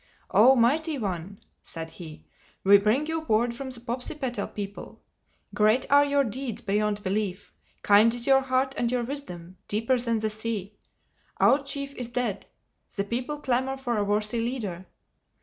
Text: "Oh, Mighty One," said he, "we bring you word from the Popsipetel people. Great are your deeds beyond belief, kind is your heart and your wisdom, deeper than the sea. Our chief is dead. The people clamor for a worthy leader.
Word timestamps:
"Oh, 0.31 0.55
Mighty 0.55 0.97
One," 0.97 1.41
said 1.61 1.91
he, 1.91 2.25
"we 2.63 2.79
bring 2.79 3.05
you 3.05 3.19
word 3.19 3.53
from 3.53 3.69
the 3.69 3.79
Popsipetel 3.79 4.47
people. 4.55 4.99
Great 5.53 5.85
are 5.91 6.03
your 6.03 6.23
deeds 6.23 6.61
beyond 6.63 7.03
belief, 7.03 7.53
kind 7.83 8.11
is 8.11 8.25
your 8.25 8.41
heart 8.41 8.73
and 8.79 8.91
your 8.91 9.03
wisdom, 9.03 9.57
deeper 9.67 9.99
than 9.99 10.17
the 10.17 10.31
sea. 10.31 10.75
Our 11.39 11.61
chief 11.61 11.93
is 11.93 12.09
dead. 12.09 12.47
The 12.95 13.03
people 13.03 13.41
clamor 13.41 13.77
for 13.77 13.95
a 13.97 14.03
worthy 14.03 14.39
leader. 14.39 14.87